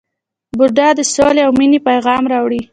[0.57, 2.51] بودا د سولې او مینې پیغام راوړ.